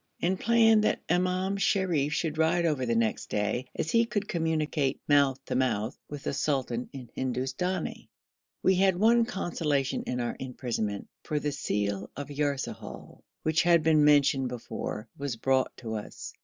[0.19, 5.37] and planned that Imam Sharif should ride over next day, as he could communicate 'mouth
[5.45, 8.09] to mouth' with the sultan in Hindustani.
[8.63, 14.03] We had one consolation in our imprisonment, for the seal of Yarsahal, which has been
[14.03, 16.33] mentioned before, was brought to us.